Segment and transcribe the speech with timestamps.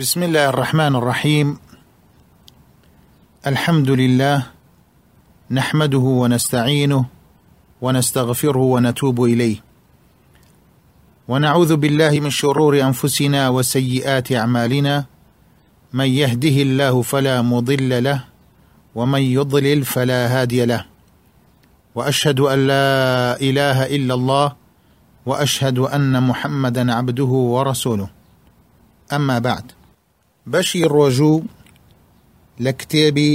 [0.00, 1.58] بسم الله الرحمن الرحيم.
[3.46, 4.46] الحمد لله
[5.50, 7.04] نحمده ونستعينه
[7.82, 9.56] ونستغفره ونتوب إليه.
[11.28, 15.04] ونعوذ بالله من شرور أنفسنا وسيئات أعمالنا.
[15.92, 18.24] من يهده الله فلا مضل له
[18.94, 20.84] ومن يضلل فلا هادي له.
[21.94, 24.52] وأشهد أن لا إله إلا الله
[25.26, 28.08] وأشهد أن محمدا عبده ورسوله.
[29.12, 29.79] أما بعد.
[30.52, 31.44] بەشی ڕۆژوو
[32.64, 33.32] لە کتێبی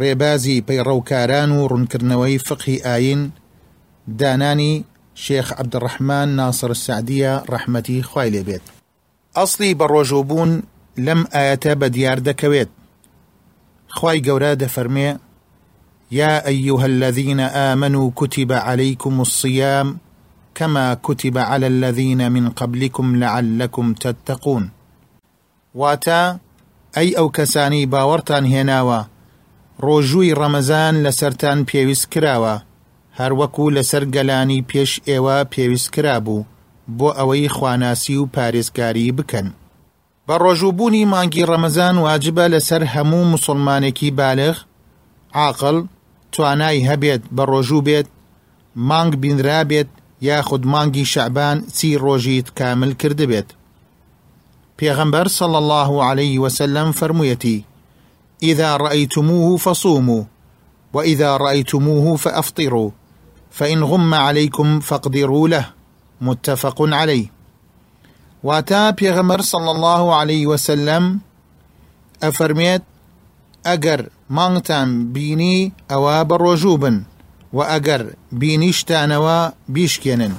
[0.00, 3.22] ڕێبازی پەیڕەوکاران و ڕوونکردنەوەی فقی ئاین
[4.20, 4.74] دانانی
[5.24, 8.64] شێخ عبدڕحمان ناصر سعدیە ڕەحمەتی خوای لێبێت
[9.36, 10.50] ئەسڵی بە ڕۆژوبوون
[11.06, 12.70] لەم ئاەتە بە دیار دەکەوێت
[14.62, 15.10] دەفەرمێ
[16.10, 17.40] يا أيها الذين
[17.70, 19.98] آمنوا كتب عليكم الصيام
[20.54, 24.70] كما كتب على الذين من قبلكم لعلكم تتقون.
[25.74, 26.47] واتە
[26.98, 29.00] ئەی ئەو کەسانی باوەڕتان هێناوە.
[29.86, 32.56] ڕۆژووی ڕەمەزان لەسەرتان پێویست کراوە.
[33.18, 36.46] هەروەکو لەسەر گەلانی پێش ئێوە پێویست کرابوو
[36.98, 39.48] بۆ ئەوەی خواناسی و پارێزگاری بکەن.
[40.26, 44.56] بە ڕۆژووبوونی مانگی ڕەمەزان واجبە لەسەر هەموو مسلمانێکی بالغ
[45.40, 45.78] عاقل
[46.32, 48.08] توانای هەبێت بە ڕۆژوو بێت
[48.88, 49.90] مانگ بینرا بێت
[50.28, 53.48] یاخود مانگی شعبان چی ڕۆژیت کامل کردبێت.
[54.78, 57.64] پیغمبر صلى الله عليه وسلم فرميتي
[58.42, 60.24] إذا رأيتموه فصوموا
[60.92, 62.90] وإذا رأيتموه فأفطروا
[63.50, 65.66] فإن غم عليكم فاقدروا له.
[66.20, 67.26] متفق عليه
[68.42, 71.20] واتا پیغمبر صلى الله عليه وسلم
[72.22, 72.82] ئەفەرمێت
[73.66, 77.02] ئەگەر مانگتان بینی ئەوا بە ڕۆژوو بن
[77.52, 80.34] وئەگەر بینیشتانەوە بیشکێنن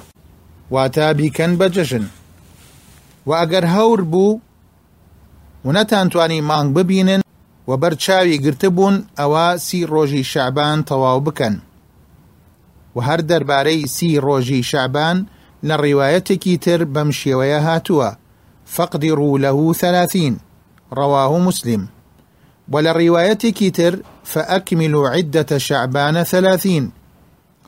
[0.70, 2.06] واتە بیکەن بە جەژن
[3.26, 4.40] و ئەگەر هەور بوو
[5.64, 7.22] و نەتانتوانی مانگ ببینن
[7.68, 11.54] و بەرچاوی گرتبوون ئەوە سی ڕۆژی شەعبان تەواو بکەن.
[12.96, 15.26] و هەر دەربارەی سی ڕۆژی شعبان
[15.68, 18.10] لە ڕیواەتێکی تر بەم شێوەیە هاتووە.
[18.74, 20.34] فاقدروا له ثلاثين
[20.96, 21.82] رواه مسلم.
[22.72, 23.94] وە لە ڕیوایەتێکی تر
[24.24, 26.92] فأكملوا عدة شعبان ثلاثين.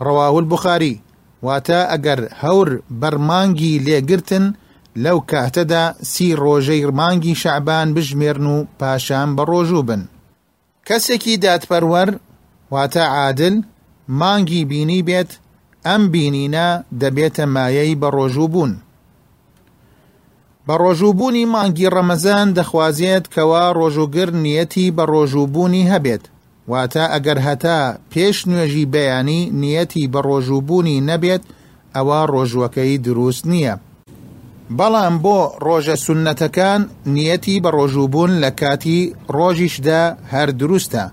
[0.01, 1.01] رواه البخاري
[1.43, 4.53] واتە ئەگەر هەور بەرمانگی لێگرتن
[4.97, 10.03] لەو کاتەدا سی ڕۆژەی مانگی شەعبان بژمێرن و پاشان بە ڕۆژوو بن.
[10.87, 12.11] کەسێکی دادپەروەر
[12.73, 13.57] واتە عادل
[14.21, 15.31] مانگی بینی بێت
[15.87, 16.69] ئەم بینینە
[17.01, 18.73] دەبێتە مایەی بە ڕۆژوو بوون.
[20.67, 26.23] بە ڕۆژووبوونی مانگی ڕەمەزان دەخوازێت کەوا ڕۆژوگر نیەتی بە ڕۆژووبوونی هەبێت.
[26.71, 27.79] واتە ئەگەر هەتا
[28.13, 31.43] پێش نوێژی بەیانی نیەتی بە ڕۆژووبوونی نەبێت
[31.95, 33.75] ئەوە ڕۆژوەکەی دروست نییە.
[34.79, 36.81] بەڵام بۆ ڕۆژە سونەتەکان
[37.15, 39.01] نیەتی بە ڕۆژووبوون لە کاتی
[39.37, 40.03] ڕۆژیشدا
[40.33, 41.05] هەر دروستە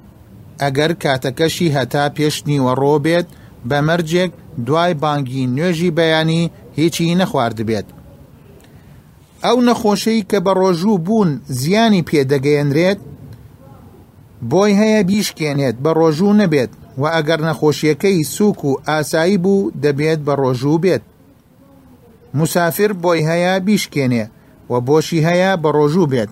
[0.61, 3.27] ئەگەر کاتەکەشی هەتا پێش نیوە ڕۆ بێت
[3.69, 4.31] بە مەرجێک
[4.65, 6.43] دوای بانگی نوێژی بەیانی
[6.77, 7.87] هیچی نەخواردبێت
[9.45, 12.99] ئەو نەخۆشەی کە بە ڕۆژوو بوون زیانی پێدەگەیەنرێت
[14.51, 16.71] بۆی هەیە بیشکێنێت بە ڕۆژوو نەبێت
[17.01, 21.03] و ئەگەر نەخۆشیەکەی سووک و ئاسایی بوو دەبێت بە ڕۆژوو بێت.
[22.33, 24.25] مسافر بۆی هەیە بیشکێنێ
[24.69, 26.29] و بۆشی هەیە بە ڕۆژوو بێت.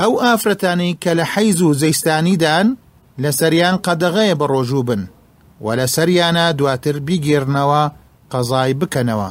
[0.00, 2.66] ئەو ئافرەتانی کە لە حەیز و زەیستانیدان
[3.22, 5.02] لە سەریان قەدەغەیە بە ڕۆژوو بن
[5.64, 7.82] و لە سەریانە دواتر بیگێرنەوە
[8.32, 9.30] قەزای بکەنەوە.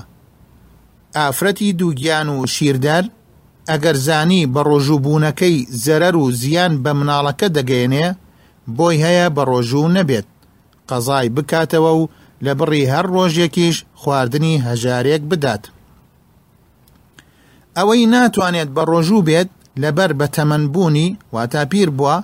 [1.17, 3.05] ئافرەتی دووگیان و شیردار
[3.69, 8.07] ئەگەر زانی بە ڕۆژووبوونەکەی زەرەر و زیان بە مناڵەکە دەگەێنێ
[8.77, 10.27] بۆی هەیە بە ڕۆژوو نەبێت.
[10.89, 12.09] قەزای بکاتەوە و
[12.45, 15.63] لە بڕی هەر ڕۆژێکیش خواردنی هەژارێک بدات.
[17.77, 19.49] ئەوەی ناتوانێت بە ڕۆژوو بێت
[19.81, 22.15] لەبەر بە تەمەنبوونی واتا پیر بووە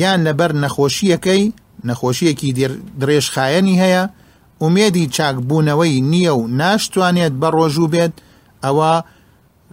[0.00, 1.44] یان لەبەر نەخۆشیەکەی
[1.88, 2.50] نەخۆشیەکی
[3.00, 4.04] درێژخایەنی هەیە
[4.62, 8.14] ومێدی چاکبوونەوەی نییە و ناشتوانێت بە ڕۆژوو بێت
[8.64, 8.92] ئەوە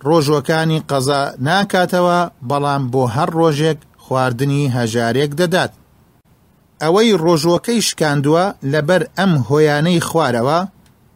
[0.08, 5.72] ڕۆژوەکانی قەزا ناکاتەوە بەڵام بۆ هەر ڕۆژێک خواردنی هەژارێک دەدات.
[6.84, 10.60] ئەوەی ڕۆژوەکەی شکاندووە لەبەر ئەم هۆیانەی خوارەوە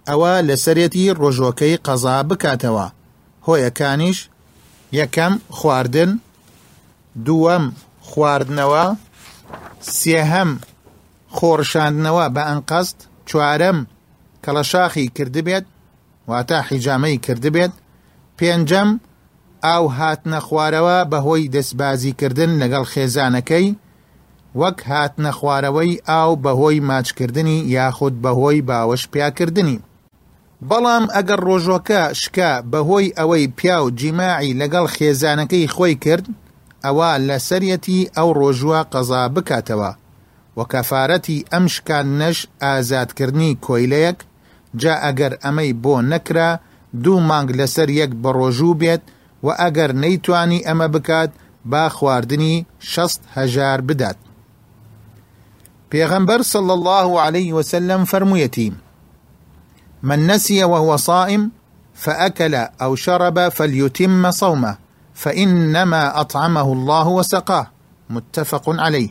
[0.09, 2.87] ئەوە لەسەرەتی ڕۆژۆکەی قەزا بکاتەوە.
[3.47, 4.19] هۆیەکانیش
[4.99, 6.11] یەکەم خواردن
[7.25, 7.65] دووەم
[8.07, 8.85] خواردنەوە
[9.97, 10.51] سێهەم
[11.35, 12.97] خۆڕشاندنەوە بە ئەنقەست
[13.29, 13.77] چوارەم
[14.43, 15.65] کەڵەشاخی کردبێت
[16.29, 17.73] واتە حیجامەی کردبێت
[18.37, 18.89] پێنجەم
[19.65, 23.67] ئاو هاتنە خوارەوە بەهۆی دەستبازیکردن لەگەڵ خێزانەکەی
[24.61, 29.79] وەک هاتنە خوارەوەی ئاو بەهۆی ماچکردنی یاخود بەهۆی باوەش پیاکردنی.
[30.69, 36.25] بەڵام ئەگەر ڕۆژۆکە شکا بەهۆی ئەوەی پیا و جیماعی لەگەڵ خێزانەکەی خۆی کرد
[36.85, 39.91] ئەوە لە سەرەتی ئەو ڕۆژوە قەزا بکاتەوە.
[40.57, 44.19] و کەفاەتی ئەم شکان نەش ئازادکردنی کۆیلەیەک
[44.81, 46.51] جا ئەگەر ئەمەی بۆ نەکرا
[47.03, 49.03] دوو مانگ لەسەر یەک بە ڕۆژوو بێت
[49.45, 51.31] و ئەگەر نەیتوانی ئەمە بکات
[51.71, 52.55] با خواردنی
[52.91, 54.17] شەست هەژار بدات.
[56.41, 58.73] صلى الله عليه وسلم فرمويتي
[60.03, 61.51] من نسي وهو صائم
[61.93, 64.77] فأكل أو شرب فليتم صومه
[65.13, 67.67] فإنما أطعمه الله وسقاه.
[68.09, 69.09] متفق عليه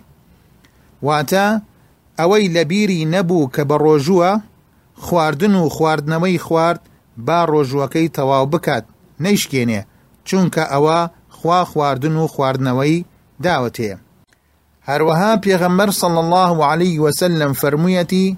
[1.03, 1.63] واتا
[2.19, 4.41] ئەوەی لەبیری نەبوو کە بە ڕۆژووە
[4.95, 6.81] خواردن و خواردنەوەی خوارد
[7.17, 7.47] با
[8.17, 8.85] تەواو بکات.
[9.21, 9.81] نەیشکێنێ
[10.29, 13.05] چونکە ئەوە خوا خواردن و خواردنەوەی
[13.45, 13.97] داوەتەیە.
[14.89, 18.37] هەروەها پێغەمبەر صلى الله عليه وسلم فرموویەتی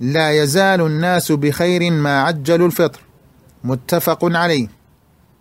[0.00, 3.00] لا يزال الناس بخير ما عجل الفطر.
[3.64, 4.68] متفق عليه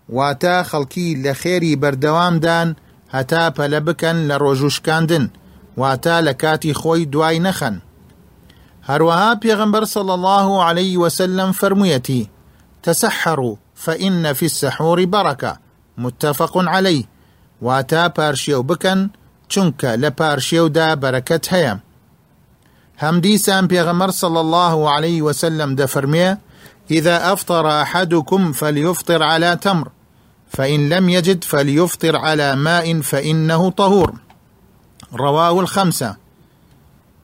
[0.10, 2.76] واتا خەڵکی لە خێری بەردەوامدان
[3.16, 4.36] هەتا پەلە بکەن لە
[5.78, 7.76] واتا لە کاتی خۆی دوای نەخەن
[8.90, 12.30] هەروەها پێغمبەر صلى الله عليه وسلم فرموویەتی
[12.84, 15.58] تسحروا فإن في السحور بركة
[15.98, 17.04] متفق عليه
[17.62, 19.10] واتە پارشێو بکەن
[19.54, 21.74] چونکە لە پارشێودا بەرەکەت هەیە.
[23.04, 26.30] هەمدیسان پێغەمەر صلى الله عليه وسلم دەفەرمێ
[26.92, 29.88] إذا أفطر أحدكم فليفطر على تمر
[30.50, 34.14] فإن لم يجد فليفطر على ماء فإنه طهور.
[35.14, 36.16] رواه الخمسة.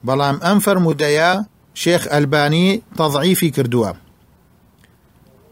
[0.04, 3.92] بەڵام ئەم فەرموودەیە شێخ ئەلبانی تەضعیفی کردووە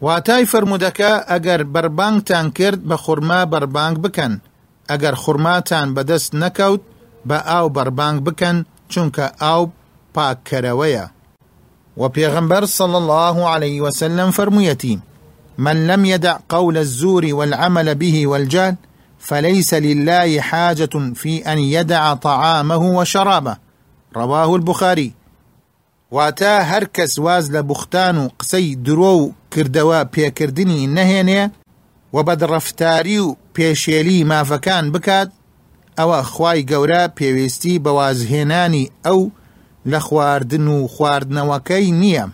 [0.00, 4.40] واتای فرمودەکە ئەگەر بربانگتان کرد بە خورما بربانگ بکەن.
[4.90, 6.82] ئەگەر خورماتان بەدەست نەکەوت
[7.28, 8.56] بە ئاو بربانگ بکەن
[8.92, 9.62] چونکە ئاو
[10.14, 11.06] پاککەرەوەیە.
[11.96, 14.98] وبيغمبر صلى الله عليه وسلم فرميتي
[15.58, 18.76] من لم يدع قول الزور والعمل به والجهل
[19.18, 23.56] فليس لله حاجة في أن يدع طعامه وشرابه.
[24.16, 25.12] رواه البخاري.
[26.10, 30.86] واتا هركس واز لبختان قسي درو كردوا بيكردني
[32.14, 35.32] نهيني وبدرفتاري بيشيلي ما فكان بكات
[35.98, 39.30] او خواي قورا بيويستي بوازهناني او
[39.86, 42.28] لە خواردن و خواردنەوەکەی نییە.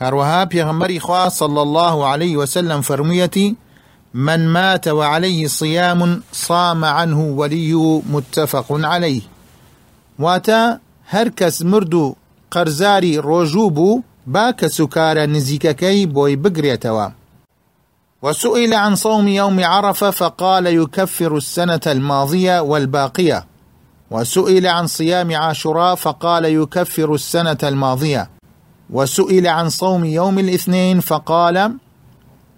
[0.00, 3.56] هەروەها پێغەمبەری خوا صلى الله عليه وسلم فرميتي
[4.14, 9.22] من مات وعليه صيام صام عنه ولي متفق عليه
[10.18, 10.78] واتا
[11.12, 12.16] هەر کەس مرد و
[12.50, 17.23] قەرزاری ڕۆژوو بوو با کە سوکارە نزیکەکەی بۆی بگرێتەوە.
[18.24, 23.46] وسئل عن صوم يوم عرفة فقال يكفر السنة الماضية والباقية.
[24.10, 28.30] وسئل عن صيام عاشوراء فقال يكفر السنة الماضية.
[28.90, 31.76] وسئل عن صوم يوم الاثنين فقال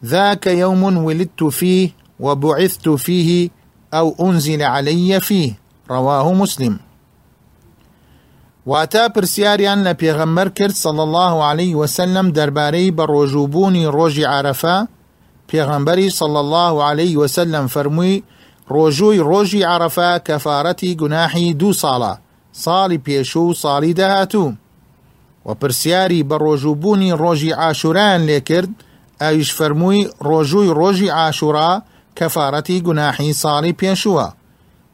[0.04, 1.90] ذاك يوم ولدت فيه
[2.20, 3.50] وبعثت فيه
[3.94, 5.52] أو أنزل علي فيه.
[5.90, 6.78] رواه مسلم.
[8.66, 14.24] واتا پرسیاریان لە پێغەمبەر صلى الله عليه وسلم دەربارەی بە ڕۆژوبوونی ڕۆژی
[15.50, 18.22] پێغەمبەری صلى الله عليه وسلم فەرمووی
[18.74, 22.14] ڕۆژووی ڕۆژی عرفە کەفاەتی گوناحی دوو ساڵە
[22.64, 24.54] ساڵی پێشوو ساڵی داهاتوو.
[25.46, 28.70] و پرسیاری بە ڕۆژووبوونی ڕۆژی ئاشوران لێ کرد
[29.22, 31.70] ئەویش فەرمووی ڕۆژووی ڕۆژی ئاشورا
[32.18, 34.26] کەفاەتی گوناحی ساڵی پێشووە.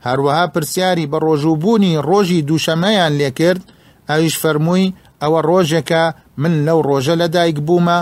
[0.07, 3.63] هەروەها پرسیاری بە ڕۆژووبوونی ڕۆژی دووشەمەیان لێ کرد
[4.09, 6.05] ئەویش فەرمووی ئەوە ڕۆژێکە
[6.43, 7.99] من لەو ڕۆژە لەدایک بوومە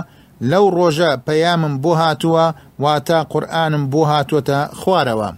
[1.27, 2.47] پەیامم بۆ هاتووە
[2.83, 5.31] واتە قورآنم بۆ هاتووەتە خوارەوە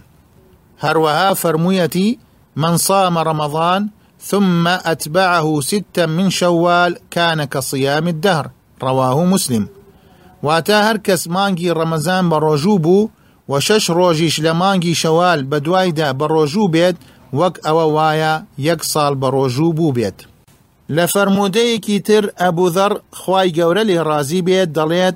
[0.83, 2.19] هروها فرميتي
[2.55, 8.49] من صام رمضان ثم أتبعه ستا من شوال كان كصيام الدهر.
[8.83, 9.67] رواه مسلم.
[10.43, 13.09] واتا هركس مانجي رمضان بروجوبو
[13.47, 16.95] وشش روجيش لمانجي شوال بدوايدا بروجو بيت
[17.33, 19.91] وك أو وايا يكصال بروجوبو
[20.93, 22.31] بيت لفرموديكي تر
[22.69, 25.15] ذر خواي قورلي رازي بيت دليت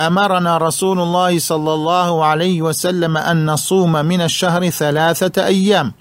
[0.00, 5.92] أمرنا رسول الله صلى الله عليه وسلم أن نصوم من الشهر ثلاثة أيام.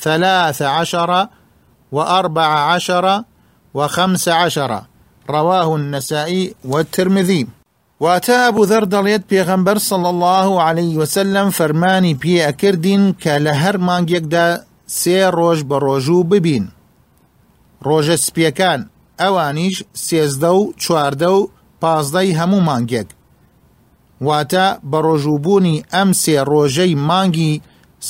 [0.00, 1.26] ثلاث عشر
[1.92, 3.22] وأربع عشر
[3.74, 4.82] وخمس عشر.
[5.30, 7.46] رواه النسائي والترمذي.
[8.00, 11.50] وأتى أبو ذر دڵێت پێغەمبەر صلى الله عليه وسلم
[12.46, 16.77] ئەکردین کە لە هەر مانگێکدا سێ ڕۆژ بە ڕۆژوو ببین
[17.86, 18.80] ڕۆژە سپیەکان.
[19.20, 21.48] ئەوانیش سێزدە و چواردە و
[21.82, 23.08] پازدەی هەموو مانگێک.
[24.26, 27.52] واتە بە ڕۆژووبوونی ئەم سێ ڕۆژەی مانگی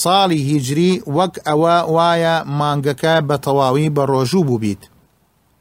[0.03, 4.83] ساڵی هیجری وەک ئەوە وایە مانگەکە بە تەواوی بە ڕۆژوو بووبیت.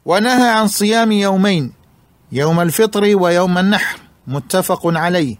[0.08, 1.72] ونهى عن صيام يومين
[2.32, 5.36] يوم الفطر ويوم النحر متفق عليه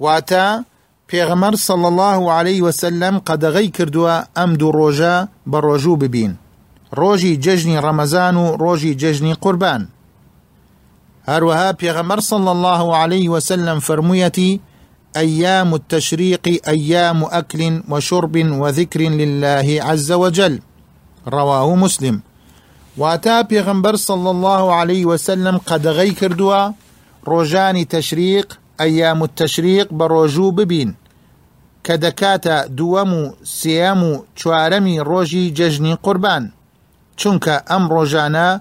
[0.00, 0.64] واتا
[1.12, 5.14] پێغەمەر صلى الله عليه وسلم قەدەغەی کردووە ئەم دوو ڕۆژە
[5.50, 6.32] بە ڕۆژوو ببین.
[6.98, 9.88] ڕۆژی جەژنی ڕەمەزان و ڕۆژی جەژنی قوربان
[11.28, 14.60] هەروەها صلى الله عليه وسلم فرموویەتی
[15.16, 20.60] أيام التشريق أيام أكل وشرب وذكر لله عز وجل.
[21.28, 22.22] رواه مسلم.
[22.96, 26.72] واتە پێغەمبەر صلى الله عليه وسلم قەدەغەی کردووە
[27.28, 30.94] ڕۆژانی تەشریق أيام التشريق بروجو ببين
[31.84, 36.50] كدكاتا دوامو سيامو چوارمي روجي ججني قربان.
[37.20, 38.60] چونك ام روجانا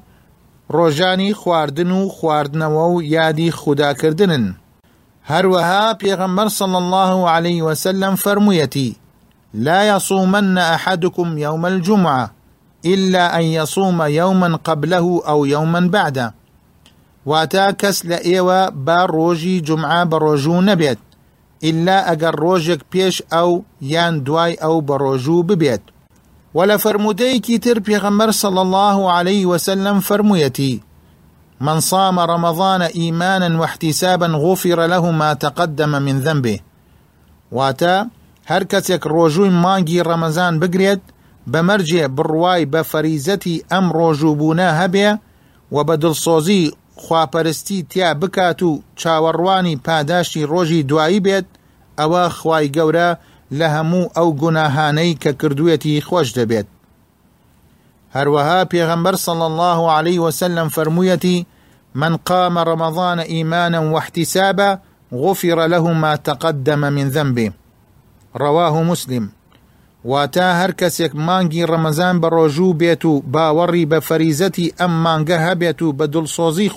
[0.69, 4.53] روجاني خواردنو خواردنو يادي خدا كردنن
[5.23, 8.95] هەروەها پێغەمبەر صلى الله عليه وسلم فەرموویەتی
[9.53, 12.31] لا يصومن أحدكم يوم الجمعة
[12.85, 16.33] إلا أن يصوم يوما قبله أو يوما بعده.
[17.25, 20.99] واتە کەس لە ئێوە با ڕۆژی جمعە بە ڕۆژوو نەبێت
[21.63, 24.53] ئیللا ئەگەر ڕۆژێک پێش ئەو یان دوای
[26.53, 30.81] وە لە فەرموودەیەکی تر پێغەمبەر صلى الله عليه وسلم فەرموویەتی.
[31.61, 36.59] من صام رمضان إيمانا واحتسابا غفر له ما تقدم من ذنبه.
[37.51, 38.07] واتا
[38.49, 41.01] هەر کەسێک ڕۆژووی مانگی ڕەمەزان بگرێت
[41.51, 45.09] بەمەرجێ بڕوای بە فەریزەتی ئەم ڕۆژووبوونە هەبێ
[45.71, 46.63] و بە دڵسۆزی
[47.03, 51.47] خواپەرستی تیا بکات و چاوەڕوانی پاداشتی ڕۆژی دوایی بێت
[51.99, 53.09] ئەوە خوای گەورە
[53.57, 56.67] لە هەموو ئەو گوناهانەی کە کردوێتی خۆش دەبێت.
[58.15, 61.45] هەروەها پێغەمبەر صلى الله عليه وسلم فرموویەتی
[62.01, 64.69] من قام رمضان إيمانا واحتسابا
[65.13, 67.51] غفر له ما تقدم من ذنبه.
[68.35, 69.25] رواه مسلم.
[70.05, 75.79] واتە هەر کەسێک مانگی ڕەمەزان بە ڕۆژوو بێت و باوەڕی بە فەریزەتی ئەم مانگە هەبێت
[75.81, 76.69] و بە دڵسۆزی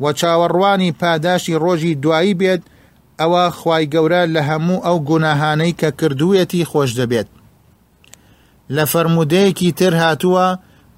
[0.00, 2.62] و چاوەڕوانی پاداشی ڕۆژی دوایی بێت
[3.20, 7.28] ئەوە خی گەورە لە هەموو ئەو گوناهانەی کە کردوویەتی خۆش دەبێت.
[8.74, 10.46] لە فرەرمودەیەکی تر هاتووە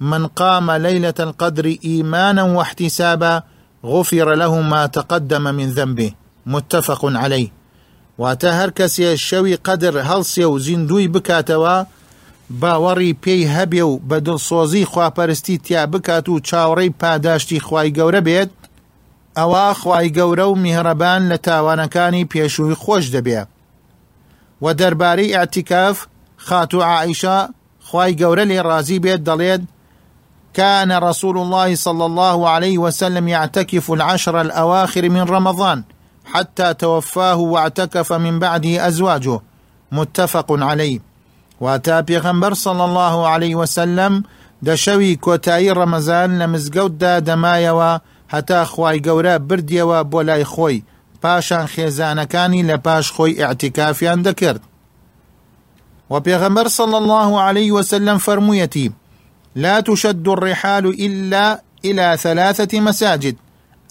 [0.09, 3.43] من قام ليلة القدر إيمانا واحتسابا
[3.91, 6.09] غفر له ما تقدم من ذنبه.
[6.45, 7.49] متفق عليه.
[8.21, 11.75] واتە هەر کەسێ شەوی قەدر هەڵسێ و زیندوی بکاتەوە
[12.61, 18.49] باوەڕی پێی هەبێ و بە دڵسۆزی خواپەرستی تیا بکات و چاوەڕێی پاداشتی خی گەورە بێت
[19.37, 23.41] ئەوە خی گەورە و میهرەبان لە تاوانەکانی پێشووی خۆش دەبێ.
[24.63, 25.97] و دەربارەی ئیعتیکاف
[26.45, 27.37] خاتوو عائیشە
[27.87, 29.63] خوای گەورە لێ ڕازی بێت دەڵێت
[30.57, 35.83] كان رسول الله صلى الله عليه وسلم يعتكف العشر الأواخر من رمضان
[36.25, 39.41] حتى توفاه واعتكف من بعده أزواجه.
[39.91, 40.99] متفق عليه.
[41.61, 44.23] واتە پێغەمبەر صلى الله عليه وسلم
[44.61, 47.97] دە شەوی کۆتایی ڕەمەزان لە مزگەوت دا دەمایەوە
[48.33, 50.83] هەتا خوای گەورە بردیەوە بۆ لای خۆی.
[51.21, 54.61] پاشان خێزانەکانی لە پاش خۆی ئاعتیکافیان دەکرد.
[56.09, 58.91] وبيغمبر صلى الله عليه وسلم فرميتي
[59.55, 63.35] لا تشد الرحال إلا إلى ثلاثة مساجد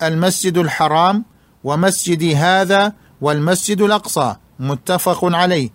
[0.02, 1.24] المسجد الحرام
[1.64, 5.70] ومسجد هذا والمسجد الأقصى متفق عليه.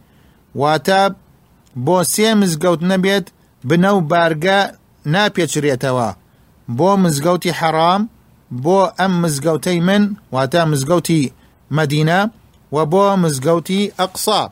[0.55, 1.15] واتاب
[1.85, 3.25] بۆ سێ مزگەوت نەبێت
[3.69, 4.59] بنەو بارگە
[5.13, 6.09] ناپێچرێتەوە.
[6.77, 8.01] بۆ مزگەوتی حەرام
[8.51, 11.32] بۆ ئەم مزگەوتەی من واتە مزگەوتی
[11.72, 12.29] مدينة
[12.72, 14.50] وبو مزگەوتی أقصى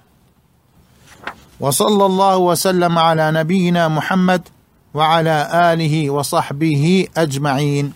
[1.59, 4.41] وصلى الله وسلم على نبينا محمد
[4.93, 7.93] وعلى آله وصحبه أجمعين.